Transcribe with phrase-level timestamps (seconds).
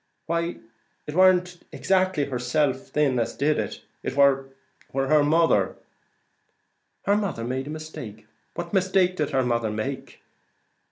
[0.25, 0.57] "Why
[1.05, 4.49] it warn't exactly herself thin as did it; it war
[4.91, 5.75] her mother."
[7.05, 8.25] "Her mother made a mistake!
[8.55, 10.23] What mistake did her mother make?"